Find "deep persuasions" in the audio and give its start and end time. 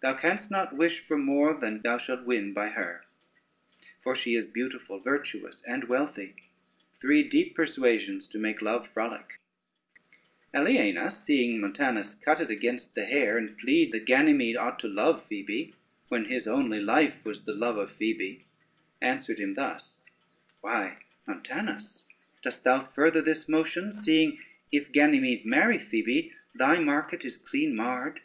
7.24-8.28